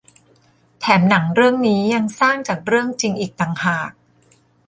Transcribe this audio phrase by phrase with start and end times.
[0.79, 3.91] แถมหนังเรื่องนี้ยังสร้างจากเรื่องจริงอีกต่างหาก